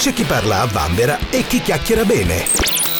[0.00, 2.46] C'è chi parla a vanvera e chi chiacchiera bene.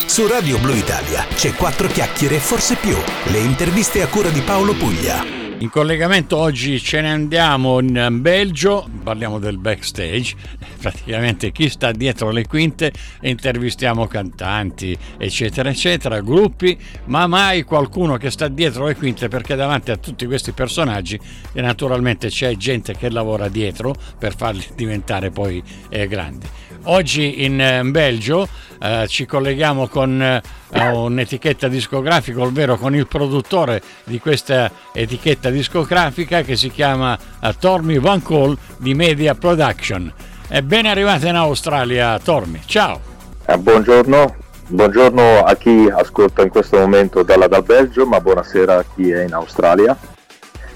[0.06, 2.94] Su Radio Blue Italia c'è quattro chiacchiere e forse più.
[3.32, 5.24] Le interviste a cura di Paolo Puglia.
[5.60, 10.34] In collegamento oggi ce ne andiamo in Belgio, parliamo del backstage,
[10.78, 12.92] praticamente chi sta dietro le quinte,
[13.22, 19.90] intervistiamo cantanti, eccetera, eccetera, gruppi, ma mai qualcuno che sta dietro le quinte perché davanti
[19.90, 21.18] a tutti questi personaggi
[21.54, 26.59] naturalmente c'è gente che lavora dietro per farli diventare poi eh, grandi.
[26.84, 28.48] Oggi in eh, Belgio
[28.80, 36.40] eh, ci colleghiamo con eh, un'etichetta discografica, ovvero con il produttore di questa etichetta discografica
[36.40, 40.10] che si chiama eh, Tormi Van Call di Media Production.
[40.48, 42.62] È ben arrivata in Australia, Tormi.
[42.64, 42.98] Ciao.
[43.44, 44.36] Eh, buongiorno.
[44.68, 49.24] Buongiorno a chi ascolta in questo momento dalla, dal Belgio, ma buonasera a chi è
[49.24, 49.96] in Australia.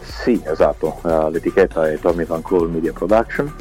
[0.02, 1.00] Sì, esatto,
[1.30, 3.52] l'etichetta è Tommy Van Call Media Production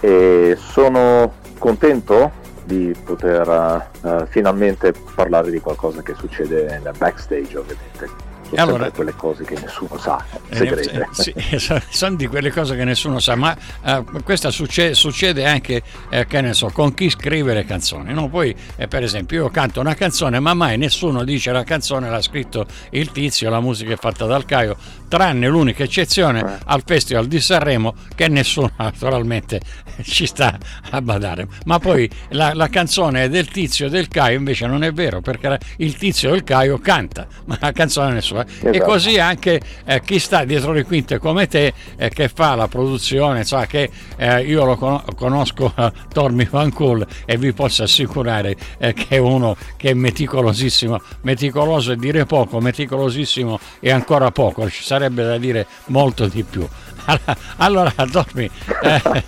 [0.00, 1.32] e sono
[1.64, 2.30] contento
[2.64, 9.14] di poter uh, finalmente parlare di qualcosa che succede nel backstage ovviamente sono allora, quelle
[9.14, 10.92] cose che nessuno sa, eh, segrete.
[10.92, 15.82] Eh, sì, sono di quelle cose che nessuno sa, ma uh, questo succede, succede anche,
[16.10, 18.12] eh, che ne so, con chi scrive le canzoni.
[18.12, 18.28] No?
[18.28, 22.22] Poi, eh, per esempio, io canto una canzone, ma mai nessuno dice la canzone l'ha
[22.22, 24.76] scritto il tizio, la musica è fatta dal Caio,
[25.08, 26.58] tranne l'unica eccezione eh.
[26.64, 29.60] al Festival di Sanremo, che nessuno naturalmente
[30.02, 30.58] ci sta
[30.90, 31.46] a badare.
[31.64, 35.20] Ma poi la, la canzone è del tizio e del Caio, invece non è vero,
[35.20, 38.43] perché il tizio e il Caio canta, ma la canzone è sua.
[38.46, 38.70] Esatto.
[38.70, 42.68] E così anche eh, chi sta dietro le quinte come te, eh, che fa la
[42.68, 45.72] produzione, sa che eh, io lo con- conosco
[46.12, 51.92] Tormi Van Cool e vi posso assicurare eh, che è uno che è meticolosissimo, meticoloso
[51.92, 56.66] è dire poco, meticolosissimo e ancora poco, ci sarebbe da dire molto di più.
[57.56, 58.48] Allora, Tormi...
[58.82, 59.22] Eh,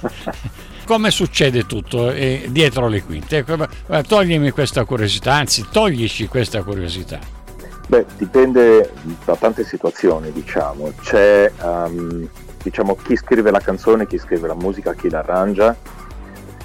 [0.87, 3.45] come succede tutto eh, dietro le quinte?
[3.89, 7.36] Eh, toglimi questa curiosità, anzi toglici questa curiosità.
[7.87, 8.91] Beh, dipende
[9.25, 10.93] da tante situazioni, diciamo.
[11.01, 12.29] C'è um,
[12.63, 15.75] diciamo, chi scrive la canzone, chi scrive la musica, chi l'arrangia,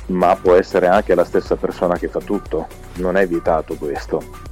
[0.07, 2.68] ma può essere anche la stessa persona che fa tutto.
[2.96, 4.50] Non è vietato questo.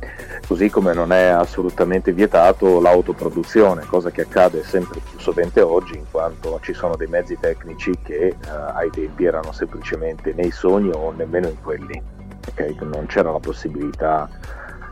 [0.48, 6.06] Così come non è assolutamente vietato l'autoproduzione, cosa che accade sempre più sovente oggi, in
[6.10, 11.12] quanto ci sono dei mezzi tecnici che uh, ai tempi erano semplicemente nei sogni o
[11.12, 12.02] nemmeno in quelli.
[12.48, 12.76] Okay?
[12.82, 14.30] Non c'era la possibilità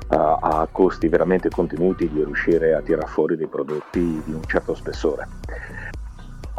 [0.10, 5.28] a costi veramente contenuti di riuscire a tirare fuori dei prodotti di un certo spessore.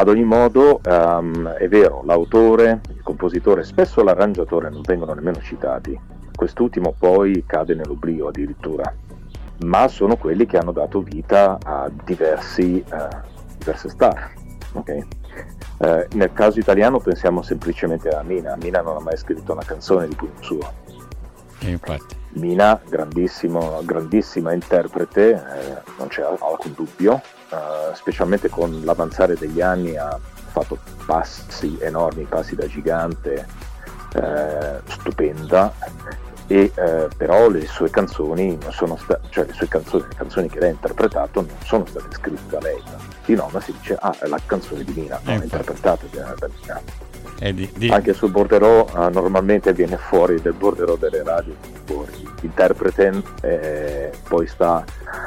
[0.00, 5.98] Ad ogni modo um, è vero, l'autore, il compositore, spesso l'arrangiatore non vengono nemmeno citati,
[6.36, 8.94] quest'ultimo poi cade nell'oblio addirittura,
[9.64, 13.16] ma sono quelli che hanno dato vita a diversi, uh,
[13.58, 14.32] diverse star.
[14.74, 15.04] Okay?
[15.78, 20.06] Uh, nel caso italiano pensiamo semplicemente a Mina, Mina non ha mai scritto una canzone
[20.06, 20.72] di pugno suo.
[21.60, 22.16] Infatti.
[22.32, 27.20] Mina, grandissima interprete, eh, non c'è alcun dubbio,
[27.50, 30.18] eh, specialmente con l'avanzare degli anni ha
[30.50, 33.46] fatto passi enormi, passi da gigante,
[34.14, 35.72] eh, stupenda,
[36.46, 40.48] e, eh, però le sue canzoni non sono state, cioè le sue canzoni, le canzoni
[40.48, 42.82] che lei ha interpretato non sono state scritte da lei.
[43.24, 46.48] Di nome si dice, ah, è la canzone di Mina, non è interpretata da, da
[46.60, 47.07] Mina.
[47.38, 47.88] Di, di...
[47.88, 52.26] Anche sul borderò uh, normalmente viene fuori del borderò delle radio fuori.
[52.42, 54.84] Interprete eh, poi sta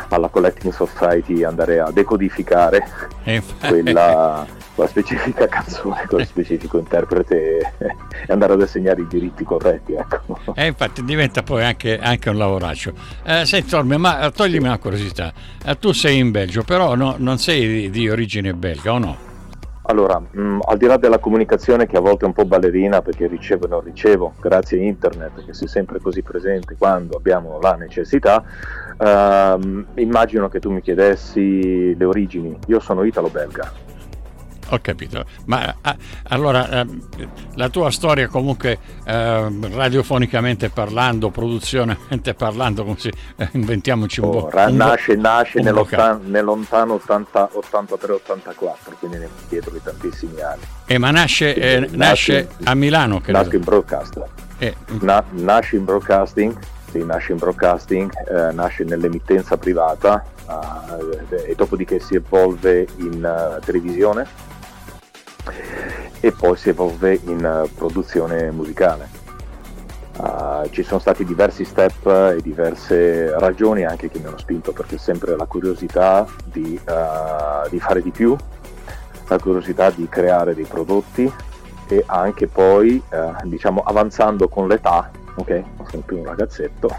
[0.09, 2.85] alla Collecting Society andare a decodificare
[3.67, 7.95] quella, quella specifica canzone con il specifico interprete e
[8.27, 9.93] andare ad assegnare i diritti corretti.
[9.93, 10.39] Ecco.
[10.53, 12.93] E infatti diventa poi anche, anche un lavoraccio.
[13.23, 15.31] Eh, senti Torme, ma toglimi una curiosità.
[15.65, 19.29] Eh, tu sei in Belgio, però no, non sei di, di origine belga o no?
[19.83, 23.01] Allora, mh, mm, al di là della comunicazione che a volte è un po' ballerina
[23.01, 27.59] perché ricevo e non ricevo, grazie a internet che è sempre così presente quando abbiamo
[27.59, 28.43] la necessità,
[28.97, 32.57] ehm, immagino che tu mi chiedessi le origini.
[32.67, 33.71] Io sono italo-belga,
[34.73, 35.95] ho capito, ma ah,
[36.29, 36.85] allora eh,
[37.55, 44.47] la tua storia comunque eh, radiofonicamente parlando, produzionalmente parlando, come si, eh, inventiamoci un oh,
[44.47, 44.49] po'.
[44.53, 50.61] Un nasce, nasce un nel, lontano 83-84, quindi dietro di tantissimi anni.
[50.85, 53.39] Eh, ma nasce, eh, nasce a Milano, credo.
[53.39, 54.23] Nasce in broadcast.
[54.57, 56.57] Eh, Na- nasce in broadcasting,
[56.93, 60.23] nasce in broadcasting, eh, nasce nell'emittenza privata
[61.47, 64.49] e dopodiché si evolve in televisione
[66.19, 69.19] e poi si evolve in uh, produzione musicale.
[70.17, 74.97] Uh, ci sono stati diversi step e diverse ragioni anche che mi hanno spinto perché
[74.97, 78.35] sempre la curiosità di, uh, di fare di più,
[79.27, 81.31] la curiosità di creare dei prodotti
[81.87, 85.63] e anche poi eh, diciamo avanzando con l'età ok?
[85.89, 86.89] Sono più un ragazzetto,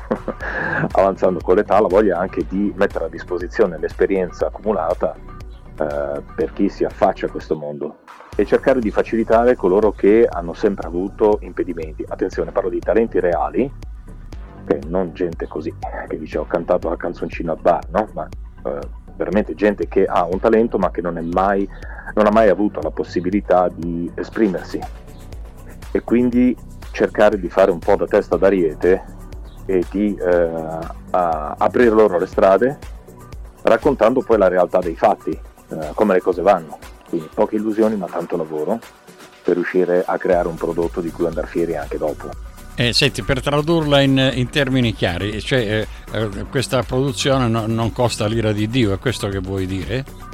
[0.93, 5.15] avanzando con l'età, la voglia anche di mettere a disposizione l'esperienza accumulata
[5.79, 7.99] eh, per chi si affaccia a questo mondo
[8.37, 12.05] e cercare di facilitare coloro che hanno sempre avuto impedimenti.
[12.07, 13.71] Attenzione, parlo di talenti reali,
[14.63, 14.81] okay?
[14.89, 15.75] non gente così
[16.09, 18.09] che dice ho cantato la canzoncina al bar, no?
[18.13, 18.29] ma
[18.65, 18.79] eh,
[19.17, 21.69] veramente gente che ha un talento ma che non, mai,
[22.15, 24.81] non ha mai avuto la possibilità di esprimersi
[25.91, 26.57] e quindi
[26.91, 29.05] cercare di fare un po' da testa d'ariete
[29.67, 30.79] e di eh,
[31.11, 32.79] aprire loro le strade
[33.63, 35.39] raccontando poi la realtà dei fatti,
[35.81, 36.79] eh, come le cose vanno.
[37.09, 38.79] Quindi poche illusioni ma tanto lavoro
[39.43, 42.29] per riuscire a creare un prodotto di cui andare fieri anche dopo.
[42.75, 47.93] Eh, senti, per tradurla in, in termini chiari, cioè, eh, eh, questa produzione no, non
[47.93, 50.31] costa l'ira di Dio, è questo che vuoi dire?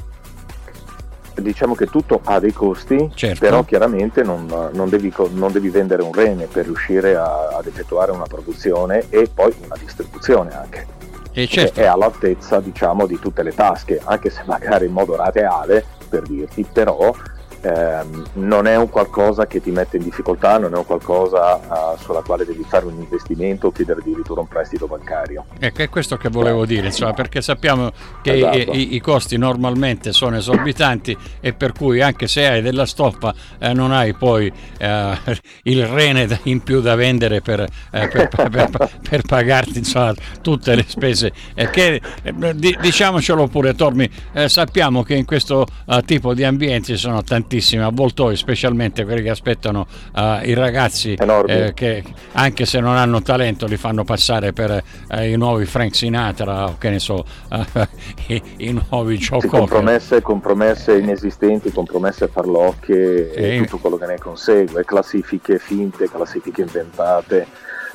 [1.41, 3.39] diciamo che tutto ha dei costi, certo.
[3.39, 8.11] però chiaramente non, non, devi, non, devi, vendere un rene per riuscire a, ad effettuare
[8.11, 10.87] una produzione e poi una distribuzione anche.
[11.31, 11.79] E certo.
[11.79, 16.65] È all'altezza diciamo, di tutte le tasche, anche se magari in modo rateale, per dirti,
[16.71, 17.13] però
[17.61, 21.97] ehm, non è un qualcosa che ti mette in difficoltà, non è un qualcosa uh,
[22.01, 25.45] sulla quale devi fare un investimento o chiedere addirittura un prestito bancario.
[25.59, 27.91] Ecco, è questo che volevo dire, insomma, perché sappiamo
[28.21, 28.71] che esatto.
[28.71, 33.73] i, i, costi normalmente sono esorbitanti e per cui anche se hai della stoffa eh,
[33.73, 35.17] non hai poi eh,
[35.63, 38.69] il rene in più da vendere per, eh, per, per,
[39.07, 41.31] per pagarti insomma, tutte le spese.
[41.53, 45.65] che, eh, diciamocelo pure, Tormi, eh, sappiamo che in questo
[46.05, 51.15] tipo di ambienti sono tantissimi tantissimi avvoltoi, specialmente quelli che aspettano uh, i ragazzi
[51.47, 52.03] eh, che
[52.33, 56.77] anche se non hanno talento li fanno passare per uh, i nuovi Frank Sinatra o
[56.77, 57.63] che ne so, uh,
[58.27, 64.05] i, i, nuovi Joe sì, compromesse, compromesse inesistenti, compromesse farlocche e, e tutto quello che
[64.05, 67.47] ne consegue, classifiche finte, classifiche inventate.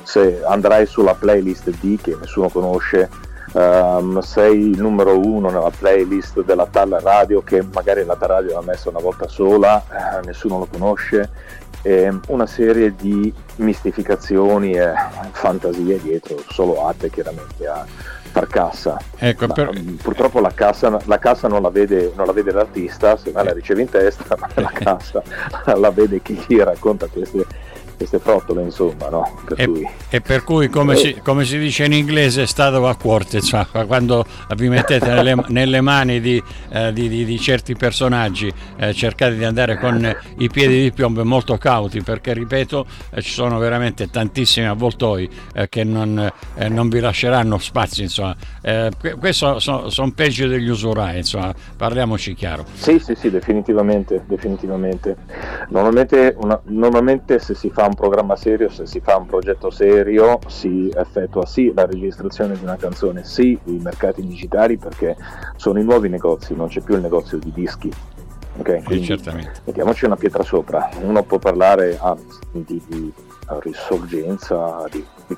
[0.03, 3.09] Se andrai sulla playlist di che nessuno conosce
[3.55, 8.53] um, sei il numero uno nella playlist della tal radio che magari la tal radio
[8.53, 11.29] l'ha messa una volta sola, eh, nessuno lo conosce,
[11.81, 14.91] e una serie di mistificazioni e
[15.31, 17.85] fantasie dietro, solo atte chiaramente a
[18.31, 18.97] far cassa.
[19.17, 19.69] Ecco, per...
[20.01, 23.81] Purtroppo la cassa, la cassa non, la vede, non, la vede, l'artista, se la riceve
[23.81, 25.21] in testa, ma la cassa
[25.75, 27.45] la vede chi racconta queste
[27.95, 29.39] queste frottole insomma no?
[29.45, 29.69] per e,
[30.09, 30.97] e, per cui come, eh.
[30.97, 34.25] si, come, si, dice in inglese è stato a quartet cioè, quando
[34.55, 39.43] vi mettete nelle, nelle mani di, eh, di, di, di, certi personaggi eh, cercate di
[39.43, 44.67] andare con i piedi di piombo molto cauti perché ripeto eh, ci sono veramente tantissimi
[44.67, 48.35] avvoltoi eh, che non, eh, non, vi lasceranno spazio insomma
[49.19, 55.15] questo sono son peggio degli usurai insomma parliamoci chiaro sì sì sì definitivamente definitivamente
[55.69, 60.39] normalmente, una, normalmente se si fa un programma serio, se si fa un progetto serio,
[60.47, 65.15] si effettua sì la registrazione di una canzone, sì i mercati digitali perché
[65.55, 67.91] sono i nuovi negozi, non c'è più il negozio di dischi.
[68.57, 68.83] Okay?
[68.83, 69.61] Quindi certamente.
[69.65, 72.15] mettiamoci una pietra sopra, uno può parlare ah,
[72.51, 73.13] di, di
[73.59, 75.37] risorgenza, di, di,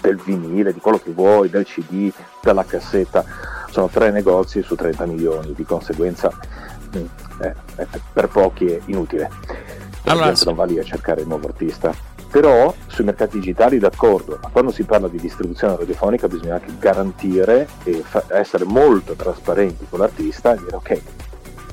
[0.00, 2.10] del vinile, di quello che vuoi, del CD,
[2.42, 3.24] della cassetta,
[3.70, 6.30] sono tre negozi su 30 milioni, di conseguenza
[6.92, 9.28] eh, eh, per pochi è inutile
[10.10, 11.94] allora, non va lì a cercare il nuovo artista.
[12.30, 17.66] Però sui mercati digitali d'accordo, ma quando si parla di distribuzione radiofonica bisogna anche garantire
[17.84, 21.00] e fa- essere molto trasparenti con l'artista e dire ok,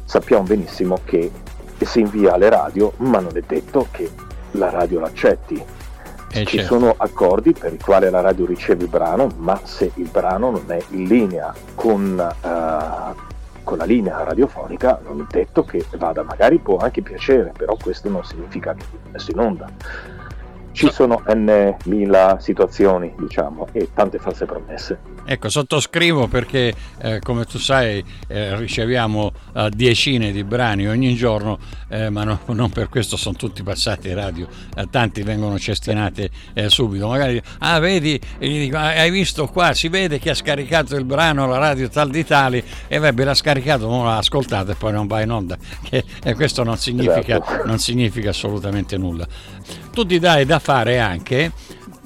[0.06, 1.32] sappiamo benissimo che
[1.80, 4.10] si invia alle radio, ma non è detto che
[4.52, 5.62] la radio l'accetti.
[6.36, 6.80] Eh Ci certo.
[6.80, 10.64] sono accordi per i quali la radio riceve il brano, ma se il brano non
[10.68, 13.33] è in linea con uh,
[13.64, 18.10] con la linea radiofonica non è detto che vada, magari può anche piacere, però questo
[18.10, 19.70] non significa che messo in onda.
[20.74, 25.14] Ci sono n mila situazioni, diciamo, e tante false promesse.
[25.26, 31.60] Ecco, sottoscrivo perché eh, come tu sai eh, riceviamo uh, decine di brani ogni giorno,
[31.88, 36.30] eh, ma no, non per questo sono tutti passati in radio, eh, tanti vengono cestinati
[36.54, 37.08] eh, subito.
[37.08, 41.58] Magari, ah vedi, dico, hai visto qua, si vede che ha scaricato il brano la
[41.58, 45.22] radio tal di tali e vabbè l'ha scaricato, non l'ha ascoltato e poi non va
[45.22, 45.58] in onda.
[45.84, 47.66] Che, e questo non significa, esatto.
[47.66, 49.28] non significa assolutamente nulla.
[49.92, 51.52] Tu ti dai da fare anche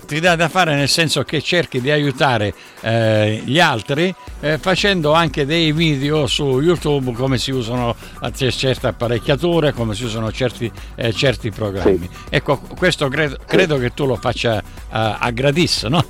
[0.07, 5.11] ti dà da fare nel senso che cerchi di aiutare eh, gli altri eh, facendo
[5.11, 7.93] anche dei video su YouTube come si usano
[8.31, 12.09] certe apparecchiature, come si usano certi, eh, certi programmi.
[12.09, 12.09] Sì.
[12.29, 13.81] Ecco, questo credo, credo sì.
[13.81, 16.03] che tu lo faccia a gratis, no?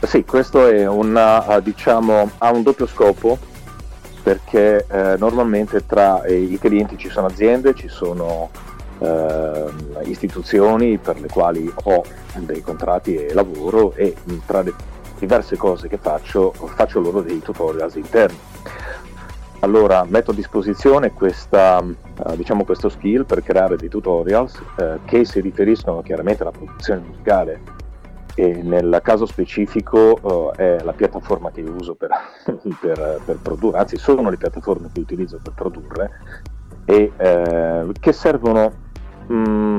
[0.00, 3.38] Sì, questo è una, diciamo, ha un doppio scopo
[4.22, 8.50] perché eh, normalmente tra i clienti ci sono aziende, ci sono
[9.00, 9.64] eh,
[10.04, 12.02] istituzioni per le quali ho
[12.36, 14.14] dei contratti e lavoro e
[14.46, 14.72] tra le
[15.18, 18.38] diverse cose che faccio faccio loro dei tutorials interni.
[19.60, 25.26] Allora metto a disposizione questa, uh, diciamo questo skill per creare dei tutorials uh, che
[25.26, 27.60] si riferiscono chiaramente alla produzione musicale
[28.34, 32.08] e nel caso specifico uh, è la piattaforma che uso per,
[32.80, 36.10] per, per, produrre, anzi sono le piattaforme che utilizzo per produrre
[36.86, 37.12] e
[38.00, 38.88] che servono
[39.32, 39.78] mm,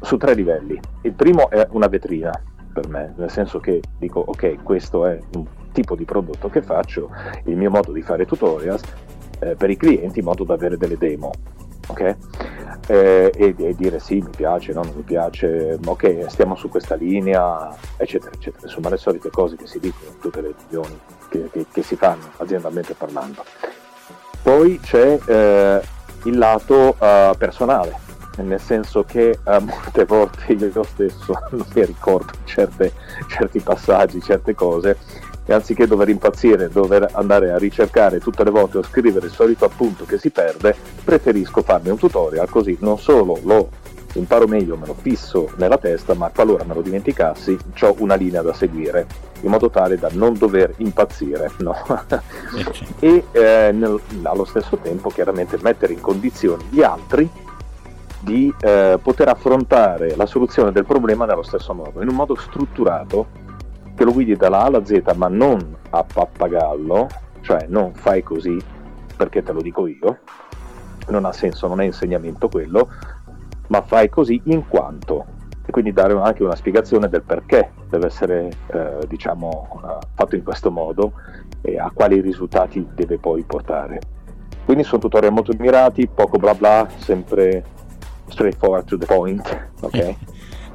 [0.00, 0.78] su tre livelli.
[1.02, 2.30] Il primo è una vetrina
[2.72, 7.10] per me, nel senso che dico ok, questo è un tipo di prodotto che faccio,
[7.44, 8.82] il mio modo di fare tutorials
[9.40, 11.32] eh, per i clienti in modo da avere delle demo.
[11.86, 12.16] ok?
[12.86, 16.94] Eh, e, e, dire sì, mi piace, no, non mi piace, ok, stiamo su questa
[16.94, 18.66] linea, eccetera, eccetera.
[18.66, 20.98] Insomma, le solite cose che si dicono in tutte le riunioni
[21.28, 23.44] che, che, che si fanno aziendalmente parlando.
[24.42, 25.80] Poi c'è eh,
[26.24, 28.07] il lato uh, personale,
[28.42, 32.92] nel senso che uh, molte volte io stesso non mi ricordo certe,
[33.28, 34.96] certi passaggi, certe cose
[35.44, 39.64] e anziché dover impazzire, dover andare a ricercare tutte le volte o scrivere il solito
[39.64, 43.70] appunto che si perde, preferisco farmi un tutorial così non solo lo
[44.14, 48.42] imparo meglio, me lo fisso nella testa, ma qualora me lo dimenticassi ho una linea
[48.42, 49.06] da seguire
[49.42, 51.74] in modo tale da non dover impazzire no?
[52.98, 57.28] e eh, nel, allo stesso tempo chiaramente mettere in condizioni gli altri
[58.28, 63.46] di eh, poter affrontare la soluzione del problema nello stesso modo, in un modo strutturato
[63.94, 67.06] che lo guidi dalla A alla Z, ma non a pappagallo,
[67.40, 68.60] cioè non fai così
[69.16, 70.18] perché te lo dico io,
[71.08, 72.88] non ha senso, non è insegnamento quello,
[73.68, 75.24] ma fai così in quanto
[75.64, 79.80] e quindi dare anche una spiegazione del perché deve essere eh, diciamo,
[80.14, 81.12] fatto in questo modo
[81.62, 84.00] e a quali risultati deve poi portare.
[84.66, 87.76] Quindi sono tutorial molto mirati, poco bla bla, sempre
[88.28, 90.16] straightforward to the point, ok?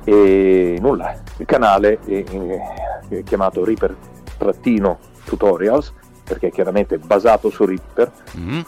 [0.04, 2.24] e nulla, il canale è,
[3.10, 3.96] è chiamato Reaper
[5.24, 5.94] Tutorials
[6.24, 8.62] perché è chiaramente basato su Reaper mm-hmm.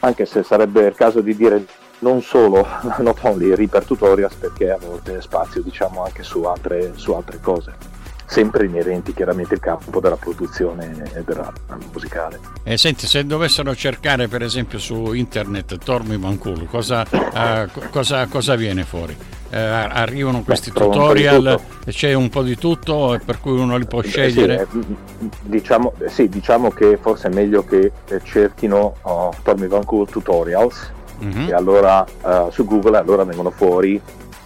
[0.00, 1.64] anche se sarebbe il caso di dire
[2.00, 2.66] non solo
[2.98, 8.00] not only Reaper Tutorials perché a volte spazio diciamo anche su altre, su altre cose
[8.32, 10.90] sempre inerenti chiaramente al campo della produzione
[11.22, 11.52] della
[11.92, 12.40] musicale.
[12.62, 18.54] Eh, senti, se dovessero cercare per esempio su internet Tormi Mancool, cosa, uh, cosa, cosa
[18.54, 19.12] viene fuori?
[19.12, 23.84] Uh, arrivano questi Beh, tutorial, un c'è un po' di tutto per cui uno li
[23.84, 24.62] può scegliere?
[24.62, 24.96] Eh, sì,
[25.42, 30.90] diciamo, sì, diciamo, che forse è meglio che cerchino uh, Tormi Mancool Tutorials
[31.22, 31.48] mm-hmm.
[31.48, 32.06] e allora
[32.50, 34.00] su Google allora vengono fuori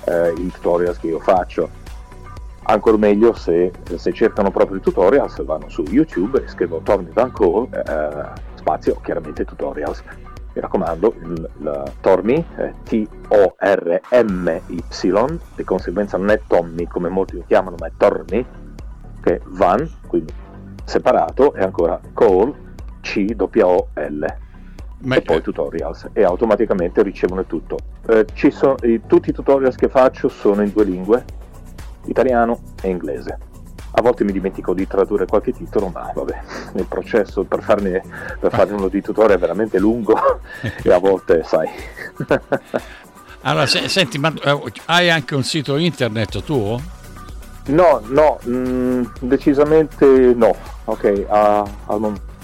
[0.07, 1.85] i tutorials che io faccio
[2.66, 7.32] ancora meglio se, se, cercano proprio i tutorials vanno su YouTube e scrivono Tommy Van
[7.32, 10.02] Call eh, spazio chiaramente tutorials.
[10.54, 14.61] Mi raccomando il, il Tormi è T-O-R-M-Y
[15.54, 18.46] di conseguenza non è Tommy come molti lo chiamano ma è Tormi
[19.20, 20.32] che è Van quindi
[20.85, 22.54] separato e ancora Call
[23.00, 24.26] C-O-L
[25.08, 27.76] e poi tutorials e automaticamente ricevono tutto.
[28.06, 31.25] Eh, sono, tutti i tutorials che faccio sono in due lingue
[32.06, 33.38] italiano e inglese.
[33.98, 36.40] A volte mi dimentico di tradurre qualche titolo, ma vabbè,
[36.75, 38.02] il processo per farne,
[38.38, 40.14] per farne uno di tutore è veramente lungo
[40.82, 41.68] e a volte, sai.
[43.42, 46.78] allora, se, senti, ma uh, hai anche un sito internet tuo?
[47.68, 52.34] No, no, mh, mm, decisamente no, ok, a, al momento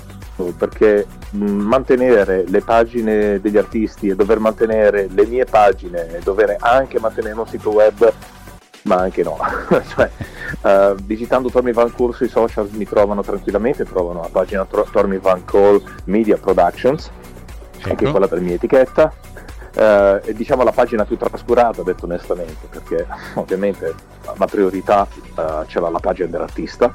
[0.57, 6.57] perché mh, mantenere le pagine degli artisti e dover mantenere le mie pagine e dover
[6.59, 8.12] anche mantenere un sito web
[8.85, 9.37] ma anche no.
[9.95, 10.11] cioè,
[10.62, 15.45] uh, digitando Tommy Van Cool sui social mi trovano tranquillamente, trovano la pagina Tommy Van
[15.45, 17.11] Cool Media Productions,
[17.79, 17.89] ecco.
[17.89, 19.12] anche quella per mia etichetta.
[19.75, 23.95] Uh, e diciamo la pagina più trascurata, detto onestamente, perché ovviamente
[24.37, 26.95] la priorità uh, ce l'ha la pagina dell'artista.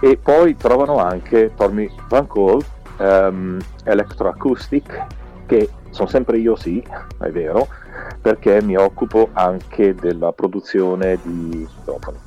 [0.00, 2.64] E poi trovano anche Tommy Van Cool
[2.98, 5.06] um, Electroacoustic,
[5.46, 6.84] che sono sempre io sì,
[7.20, 7.68] è vero,
[8.20, 12.18] perché mi occupo anche della produzione di microfoni.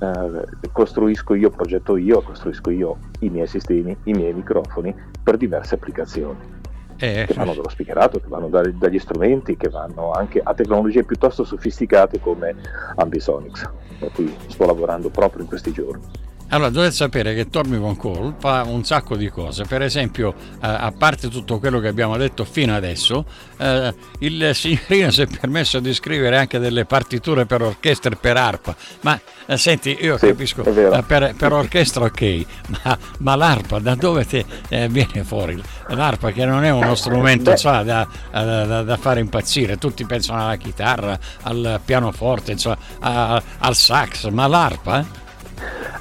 [0.00, 5.76] Eh, costruisco io, progetto io, costruisco io i miei sistemi, i miei microfoni per diverse
[5.76, 6.54] applicazioni.
[6.96, 11.04] Eh, che vanno dallo speakerato, che vanno dagli, dagli strumenti, che vanno anche a tecnologie
[11.04, 12.56] piuttosto sofisticate come
[12.96, 13.70] Ambisonics,
[14.00, 16.02] per cui sto lavorando proprio in questi giorni.
[16.50, 19.64] Allora, dovete sapere che Tormi con Call fa un sacco di cose.
[19.64, 23.24] Per esempio, eh, a parte tutto quello che abbiamo detto fino adesso,
[23.58, 28.36] eh, il signorino si è permesso di scrivere anche delle partiture per orchestra e per
[28.36, 28.76] arpa.
[29.00, 32.44] Ma eh, senti, io sì, capisco, eh, per, per, orchestra ok,
[32.84, 35.60] ma, ma, l'arpa da dove te, eh, viene fuori?
[35.88, 39.78] L'arpa che non è uno strumento so, da, da, da, fare impazzire.
[39.78, 45.24] Tutti pensano alla chitarra, al pianoforte, insomma, a, al sax, ma l'arpa?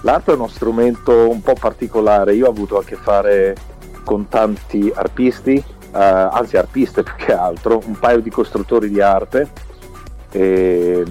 [0.01, 3.55] L'arpa è uno strumento un po' particolare, io ho avuto a che fare
[4.03, 9.49] con tanti arpisti, eh, anzi arpiste più che altro, un paio di costruttori di arte.
[10.31, 11.03] E,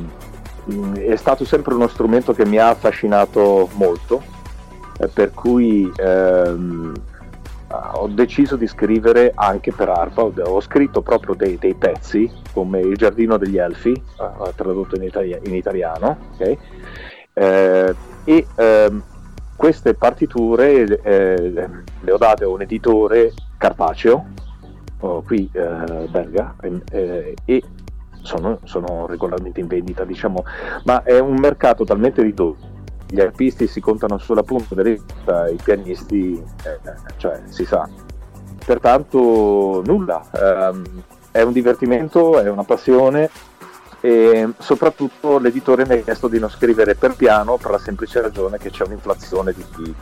[0.73, 4.23] mm, è stato sempre uno strumento che mi ha affascinato molto,
[4.99, 6.93] eh, per cui ehm,
[7.95, 12.97] ho deciso di scrivere anche per arpa, ho scritto proprio dei, dei pezzi come Il
[12.97, 16.57] giardino degli elfi, eh, tradotto in, italia, in italiano, okay?
[17.35, 19.03] Eh, e ehm,
[19.57, 21.69] queste partiture eh,
[22.01, 24.27] le ho date a un editore carpaceo
[25.01, 26.55] oh, qui eh, belga
[26.91, 27.63] eh, e
[28.23, 30.45] sono, sono, regolarmente in vendita diciamo
[30.85, 32.73] ma è un mercato talmente ridotto
[33.15, 36.79] gli artisti si contano sulla punta della vita i pianisti eh,
[37.17, 37.89] cioè si sa.
[38.65, 40.83] Pertanto nulla ehm,
[41.31, 43.29] è un divertimento è una passione
[44.05, 48.59] e soprattutto l'editore mi ha chiesto di non scrivere per piano per la semplice ragione
[48.59, 49.95] che c'è un'inflazione di, di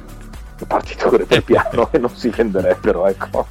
[0.67, 3.47] partiture per piano e non si venderebbero ecco.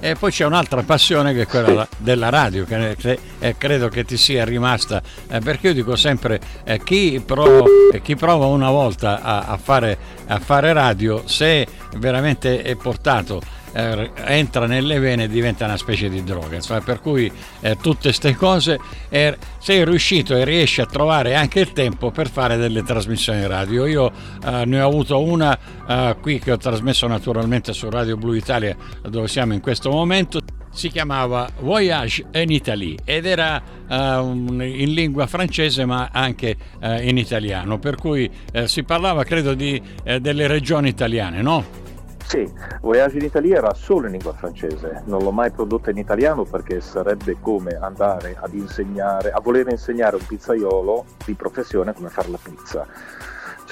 [0.00, 2.02] E poi c'è un'altra passione che è quella sì.
[2.02, 6.82] della radio, che eh, credo che ti sia rimasta, eh, perché io dico sempre, eh,
[6.82, 7.64] chi, prova,
[8.02, 9.96] chi, prova, una volta a, a, fare,
[10.26, 13.40] a fare radio, se veramente è portato
[13.72, 16.56] eh, entra nelle vene e diventa una specie di droga.
[16.56, 21.60] Insomma, per cui eh, tutte queste cose eh, sei riuscito e riesci a trovare anche
[21.60, 23.86] il tempo per fare delle trasmissioni radio.
[23.86, 24.12] Io
[24.44, 28.76] eh, ne ho avuto una eh, qui che ho trasmesso naturalmente su Radio Blu Italia
[29.08, 30.40] dove siamo in questo momento
[30.72, 37.18] si chiamava Voyage en Italie ed era uh, in lingua francese ma anche uh, in
[37.18, 39.80] italiano, per cui uh, si parlava credo di,
[40.20, 41.82] delle regioni italiane, no?
[42.26, 42.50] Sì,
[42.80, 46.80] Voyage in Italia era solo in lingua francese, non l'ho mai prodotta in italiano perché
[46.80, 52.30] sarebbe come andare ad insegnare, a voler insegnare a un pizzaiolo di professione come fare
[52.30, 52.86] la pizza.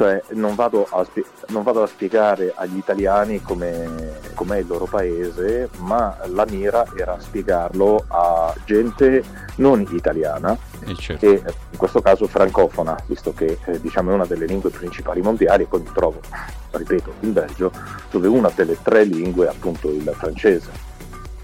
[0.00, 4.86] Cioè non vado a, spie- non vado a spiegare agli italiani come, com'è il loro
[4.86, 9.22] paese, ma la mira era spiegarlo a gente
[9.56, 11.26] non italiana e, certo.
[11.26, 15.64] e in questo caso francofona, visto che eh, diciamo, è una delle lingue principali mondiali
[15.64, 16.18] e poi mi trovo,
[16.70, 17.70] ripeto, in Belgio,
[18.10, 20.70] dove una delle tre lingue è appunto il francese.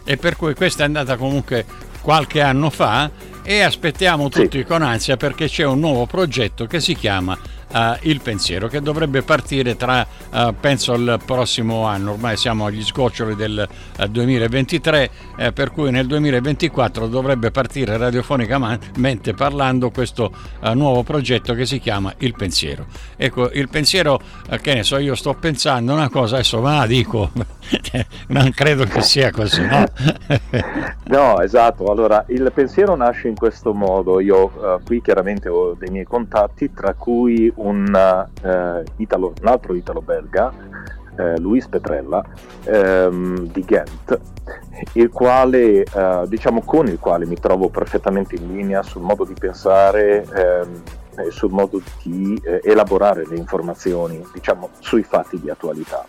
[0.03, 1.67] E per cui questa è andata comunque
[2.01, 3.11] qualche anno fa
[3.43, 4.65] e aspettiamo tutti sì.
[4.65, 7.37] con ansia perché c'è un nuovo progetto che si chiama
[7.77, 12.83] uh, Il Pensiero che dovrebbe partire tra, uh, penso, il prossimo anno, ormai siamo agli
[12.83, 20.33] sgoccioli del uh, eh, 2023, eh, per cui nel 2024 dovrebbe partire radiofonicamente parlando questo
[20.75, 22.87] nuovo progetto che si chiama Il Pensiero.
[23.17, 24.21] Ecco, il pensiero,
[24.61, 27.31] che ne so, io sto pensando una cosa, adesso ma dico,
[28.29, 29.85] non credo che sia così, no?
[31.05, 36.05] no, esatto, allora il pensiero nasce in questo modo, io qui chiaramente ho dei miei
[36.05, 40.53] contatti, tra cui un, uh, italo, un altro italo-belga,
[41.17, 42.25] eh, Luis Petrella,
[42.65, 44.21] ehm, di Ghent,
[44.93, 49.35] il quale, eh, diciamo, con il quale mi trovo perfettamente in linea sul modo di
[49.39, 50.83] pensare ehm,
[51.17, 56.05] e sul modo di eh, elaborare le informazioni diciamo, sui fatti di attualità.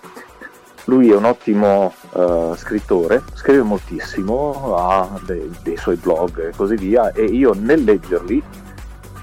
[0.86, 6.78] Lui è un ottimo uh, scrittore, scrive moltissimo, ha dei, dei suoi blog e così
[6.78, 8.41] via e io nel leggerli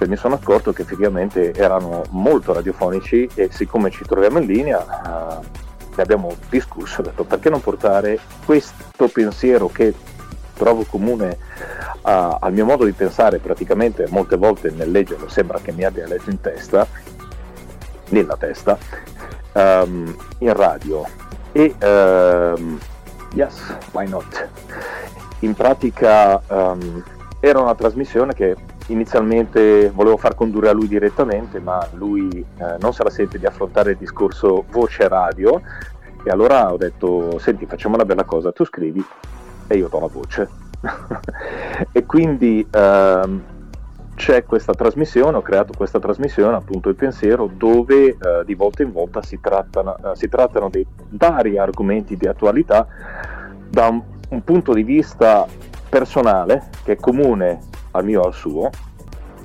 [0.05, 4.79] cioè, mi sono accorto che effettivamente erano molto radiofonici e siccome ci troviamo in linea
[4.79, 5.45] uh,
[5.97, 9.95] ne abbiamo discusso, ho detto perché non portare questo pensiero che
[10.55, 11.39] trovo comune
[12.03, 16.07] uh, al mio modo di pensare, praticamente molte volte nel leggerlo sembra che mi abbia
[16.07, 16.87] letto in testa,
[18.11, 18.77] nella testa,
[19.53, 21.07] um, in radio.
[21.53, 22.79] E um,
[23.35, 24.49] yes, why not?
[25.41, 27.03] In pratica um,
[27.39, 28.57] era una trasmissione che
[28.89, 33.47] inizialmente volevo far condurre a lui direttamente, ma lui eh, non se la sente di
[33.47, 35.61] affrontare il discorso voce radio
[36.23, 39.05] e allora ho detto senti facciamo una bella cosa, tu scrivi
[39.67, 40.49] e io do la voce.
[41.93, 43.43] e quindi ehm,
[44.15, 48.93] c'è questa trasmissione, ho creato questa trasmissione, appunto il pensiero, dove eh, di volta in
[48.93, 52.87] volta si trattano, eh, si trattano dei vari argomenti di attualità
[53.69, 55.47] da un, un punto di vista
[55.89, 58.71] personale che è comune al mio o al suo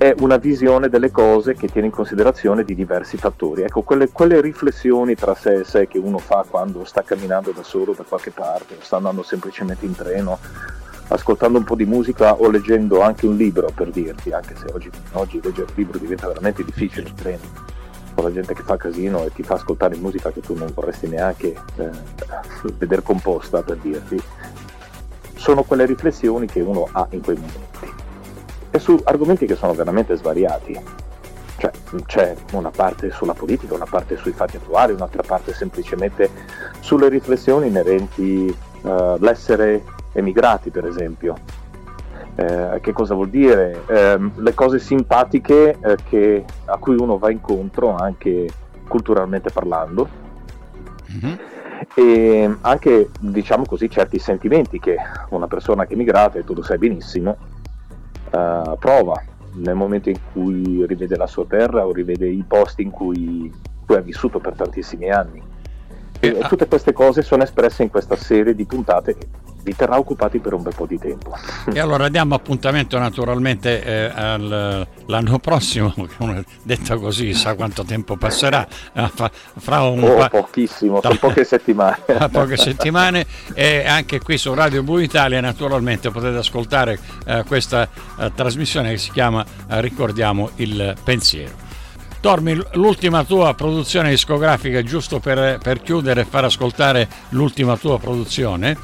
[0.00, 3.64] è una visione delle cose che tiene in considerazione di diversi fattori.
[3.64, 7.62] Ecco, quelle, quelle, riflessioni tra sé e sé che uno fa quando sta camminando da
[7.62, 10.38] solo da qualche parte, o sta andando semplicemente in treno,
[11.08, 14.90] ascoltando un po' di musica o leggendo anche un libro, per dirti, anche se oggi,
[15.12, 17.42] oggi leggere un libro diventa veramente difficile in treno,
[18.14, 21.08] con la gente che fa casino e ti fa ascoltare musica che tu non vorresti
[21.08, 21.90] neanche eh,
[22.78, 24.18] vedere composta, per dirti,
[25.34, 27.99] sono quelle riflessioni che uno ha in quei momenti
[28.70, 30.78] e su argomenti che sono veramente svariati.
[31.56, 31.70] Cioè,
[32.06, 36.30] c'è una parte sulla politica, una parte sui fatti attuali, un'altra parte semplicemente
[36.80, 41.34] sulle riflessioni inerenti uh, all'essere emigrati, per esempio.
[42.36, 43.82] Eh, che cosa vuol dire?
[43.86, 48.48] Eh, le cose simpatiche eh, che, a cui uno va incontro anche
[48.88, 50.08] culturalmente parlando
[51.12, 51.34] mm-hmm.
[51.94, 54.96] e anche diciamo così certi sentimenti che
[55.30, 57.36] una persona che è emigrata, e tu lo sai benissimo,
[58.30, 59.22] uh, prova
[59.54, 63.52] nel momento in cui rivede la sua terra o rivede i posti in cui,
[63.84, 65.42] cui ha vissuto per tantissimi anni.
[66.20, 69.16] E, e tutte queste cose sono espresse in questa serie di puntate
[69.62, 71.36] vi terrà occupati per un bel po' di tempo.
[71.72, 75.94] E allora diamo appuntamento naturalmente eh, al, l'anno prossimo,
[76.62, 79.10] detto così sa quanto tempo passerà, eh,
[79.56, 81.98] fra un oh, pa- pochissimo, sono poche settimane.
[82.30, 88.32] poche settimane e anche qui su Radio Blu Italia naturalmente potete ascoltare eh, questa eh,
[88.34, 91.68] trasmissione che si chiama eh, Ricordiamo il pensiero.
[92.20, 98.76] Tormi, l'ultima tua produzione discografica, giusto per, per chiudere e far ascoltare l'ultima tua produzione,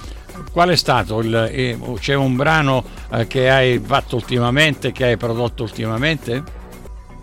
[0.53, 5.17] qual è stato il, eh, c'è un brano eh, che hai fatto ultimamente, che hai
[5.17, 6.43] prodotto ultimamente?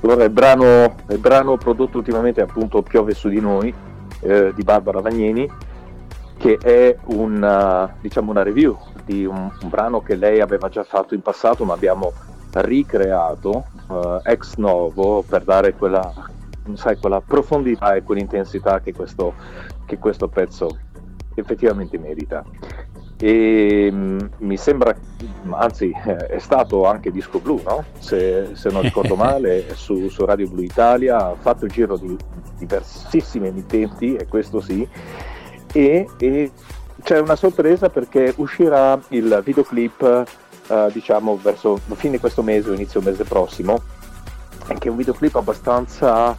[0.02, 3.74] Allora il brano, il brano prodotto ultimamente è appunto Piove su di noi
[4.20, 5.50] eh, di Barbara Vagnini
[6.38, 11.14] che è una, diciamo una review di un, un, brano che lei aveva già fatto
[11.14, 12.12] in passato ma abbiamo
[12.52, 16.12] ricreato uh, ex novo per dare quella,
[16.74, 19.34] sai, quella profondità e quell'intensità che questo,
[19.86, 20.78] che questo pezzo
[21.36, 22.44] effettivamente merita
[23.24, 24.94] e mh, mm, mi sembra,
[25.52, 25.94] anzi
[26.28, 27.86] è stato anche disco blu, no?
[27.98, 32.18] se, se, non ricordo male, su, su, Radio Blu Italia, ha fatto il giro di
[32.58, 34.86] diversissime emittenti, e questo sì,
[35.72, 36.52] e, e
[37.02, 40.26] c'è una sorpresa perché uscirà il videoclip
[40.68, 43.84] uh, diciamo verso fine questo mese o inizio mese prossimo,
[44.68, 46.36] che è un videoclip abbastanza, uh,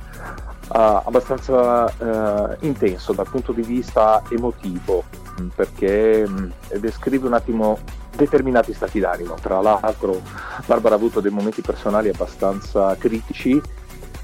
[0.68, 5.23] abbastanza uh, intenso dal punto di vista emotivo
[5.54, 7.78] perché mh, descrive un attimo
[8.16, 9.34] determinati stati d'animo.
[9.40, 10.20] Tra l'altro
[10.66, 13.60] Barbara ha avuto dei momenti personali abbastanza critici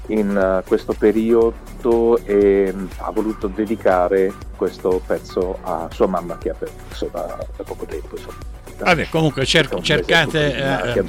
[0.07, 6.49] in uh, questo periodo e mh, ha voluto dedicare questo pezzo a sua mamma che
[6.49, 8.15] ha perso da, da poco tempo.
[8.15, 8.60] Insomma.
[8.83, 11.03] Vabbè, comunque cer- cercate, eh,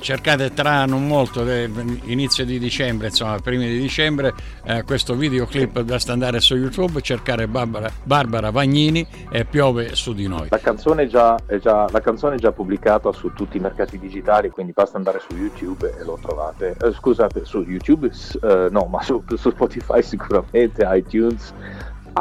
[0.00, 1.70] cercate tra non molto, eh,
[2.04, 4.32] inizio di dicembre, insomma, primi di dicembre,
[4.64, 10.26] eh, questo videoclip da andare su YouTube, cercare Barbara, Barbara Vagnini e piove su di
[10.26, 10.48] noi.
[10.50, 13.98] La canzone, è già, è già, la canzone è già pubblicata su tutti i mercati
[13.98, 16.76] digitali, quindi basta andare su YouTube e lo trovate.
[16.80, 18.10] Eh, scusate, su YouTube,
[18.42, 21.52] eh, no, ma su, su Spotify sicuramente, iTunes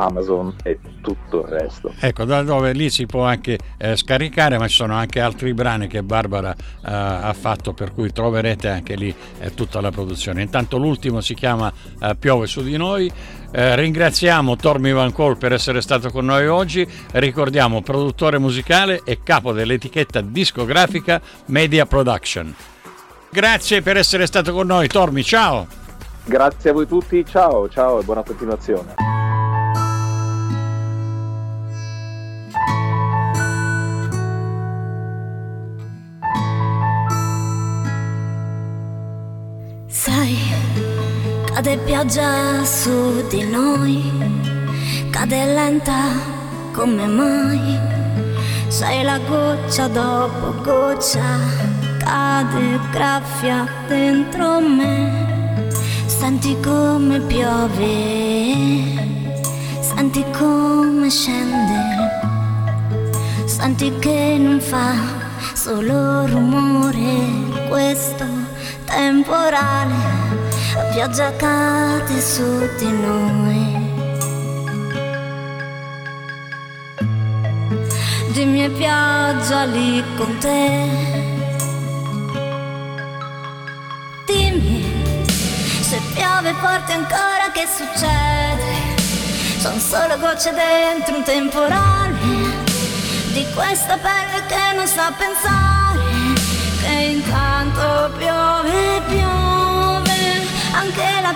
[0.01, 1.93] Amazon e tutto il resto.
[1.99, 5.87] Ecco, da dove lì si può anche eh, scaricare, ma ci sono anche altri brani
[5.87, 10.41] che Barbara eh, ha fatto, per cui troverete anche lì eh, tutta la produzione.
[10.41, 13.11] Intanto l'ultimo si chiama eh, Piove su di noi.
[13.51, 16.87] Eh, ringraziamo Tormi Van Cole per essere stato con noi oggi.
[17.13, 22.53] Ricordiamo produttore musicale e capo dell'etichetta discografica Media Production.
[23.29, 25.23] Grazie per essere stato con noi, Tormi.
[25.23, 25.67] Ciao.
[26.25, 29.26] Grazie a voi tutti, ciao, ciao e buona continuazione.
[40.07, 40.37] Sai,
[41.51, 44.09] cade pioggia su di noi,
[45.11, 45.99] cade lenta
[46.71, 47.77] come mai.
[48.69, 51.27] Sei la goccia dopo goccia,
[51.99, 55.67] cade graffia dentro me.
[56.05, 57.83] Senti come piove,
[59.81, 61.83] senti come scende,
[63.43, 64.93] senti che non fa
[65.53, 68.36] solo rumore questo
[68.87, 69.93] temporale,
[70.73, 73.75] la pioggia cade su di noi.
[78.31, 80.89] Dimmi è pioggia lì con te.
[84.25, 85.25] Dimmi
[85.81, 88.95] se piove forte ancora che succede.
[89.59, 92.07] Sono solo gocce dentro un temporale
[93.33, 95.99] di questa pelle che non sa pensare,
[96.81, 98.36] che intanto piove,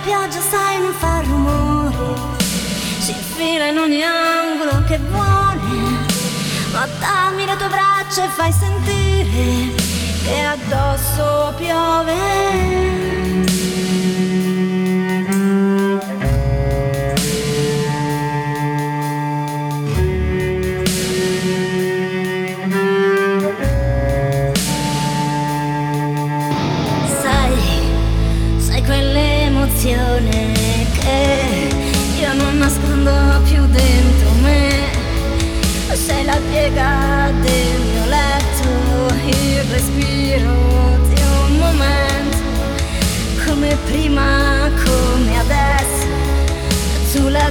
[0.02, 2.16] pioggia sai non fa rumore,
[2.98, 6.06] si infila in ogni angolo che vuole,
[6.72, 9.72] ma dammi le tue braccia e fai sentire
[10.24, 13.51] che addosso piove.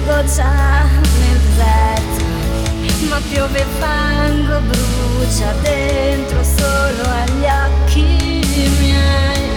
[0.05, 0.83] Goccia
[1.19, 2.23] nel deserto,
[3.09, 8.41] ma piove fango, brucia dentro solo agli occhi
[8.79, 9.49] miei,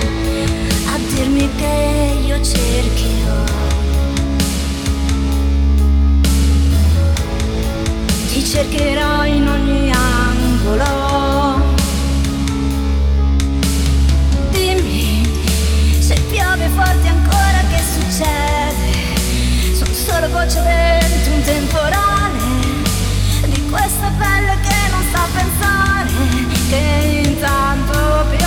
[0.87, 3.45] a dirmi che io cercherò.
[8.29, 11.04] Ti cercherò in ogni angolo.
[20.25, 22.39] Solo gocce dentro un temporale.
[23.47, 26.11] Di questa pelle che non sa pensare
[26.69, 28.44] che intanto piove,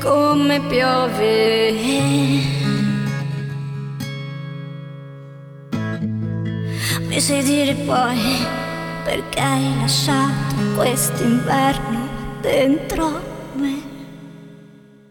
[0.00, 1.72] come piove.
[7.06, 8.46] Mi sai dire poi
[9.04, 12.08] perché hai lasciato quest'inverno
[12.40, 13.27] dentro